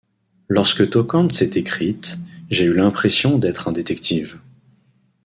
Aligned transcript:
Lorsque 0.49 0.89
Tocante 0.89 1.31
s’est 1.31 1.51
écrite, 1.59 2.17
j’ai 2.49 2.65
eu 2.65 2.73
l’impression 2.73 3.37
d’être 3.37 3.67
un 3.67 3.71
détective. 3.71 4.39